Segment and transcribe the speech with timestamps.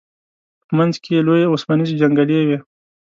[0.65, 2.57] په منځ کې لوی اوسپنیزې جنګلې وې.